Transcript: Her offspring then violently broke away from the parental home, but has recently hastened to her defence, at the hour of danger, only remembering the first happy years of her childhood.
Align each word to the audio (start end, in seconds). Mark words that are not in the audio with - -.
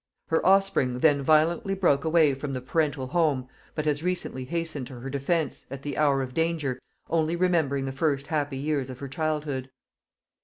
Her 0.29 0.43
offspring 0.43 0.97
then 0.97 1.21
violently 1.21 1.75
broke 1.75 2.03
away 2.03 2.33
from 2.33 2.53
the 2.53 2.61
parental 2.61 3.09
home, 3.09 3.47
but 3.75 3.85
has 3.85 4.01
recently 4.01 4.45
hastened 4.45 4.87
to 4.87 4.99
her 4.99 5.11
defence, 5.11 5.67
at 5.69 5.83
the 5.83 5.95
hour 5.95 6.23
of 6.23 6.33
danger, 6.33 6.79
only 7.07 7.35
remembering 7.35 7.85
the 7.85 7.91
first 7.91 8.25
happy 8.25 8.57
years 8.57 8.89
of 8.89 8.97
her 8.97 9.07
childhood. 9.07 9.69